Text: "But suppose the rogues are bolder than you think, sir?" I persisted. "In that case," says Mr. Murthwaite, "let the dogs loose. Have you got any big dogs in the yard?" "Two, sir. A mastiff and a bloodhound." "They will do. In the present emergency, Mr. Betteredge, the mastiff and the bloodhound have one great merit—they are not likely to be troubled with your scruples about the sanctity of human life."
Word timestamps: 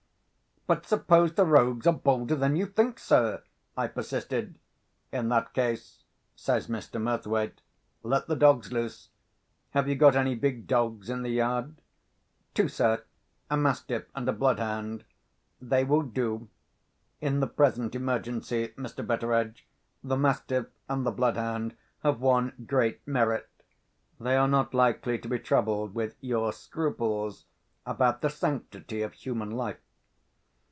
"But 0.67 0.85
suppose 0.85 1.33
the 1.33 1.43
rogues 1.43 1.85
are 1.87 1.91
bolder 1.93 2.35
than 2.35 2.55
you 2.55 2.65
think, 2.65 2.97
sir?" 2.99 3.41
I 3.75 3.87
persisted. 3.87 4.57
"In 5.11 5.27
that 5.29 5.53
case," 5.55 6.03
says 6.35 6.67
Mr. 6.67 7.01
Murthwaite, 7.01 7.61
"let 8.03 8.27
the 8.27 8.35
dogs 8.37 8.71
loose. 8.71 9.09
Have 9.71 9.89
you 9.89 9.95
got 9.95 10.15
any 10.15 10.33
big 10.35 10.67
dogs 10.67 11.09
in 11.09 11.23
the 11.23 11.31
yard?" 11.31 11.75
"Two, 12.53 12.69
sir. 12.69 13.03
A 13.49 13.57
mastiff 13.57 14.05
and 14.15 14.29
a 14.29 14.31
bloodhound." 14.31 15.03
"They 15.59 15.83
will 15.83 16.03
do. 16.03 16.47
In 17.19 17.39
the 17.41 17.47
present 17.47 17.93
emergency, 17.95 18.69
Mr. 18.77 19.05
Betteredge, 19.05 19.67
the 20.03 20.15
mastiff 20.15 20.67
and 20.87 21.05
the 21.05 21.11
bloodhound 21.11 21.75
have 22.03 22.21
one 22.21 22.53
great 22.65 23.05
merit—they 23.05 24.37
are 24.37 24.47
not 24.47 24.73
likely 24.75 25.17
to 25.19 25.27
be 25.27 25.39
troubled 25.39 25.95
with 25.95 26.15
your 26.21 26.53
scruples 26.53 27.45
about 27.85 28.21
the 28.21 28.29
sanctity 28.29 29.01
of 29.01 29.11
human 29.13 29.49
life." 29.51 29.79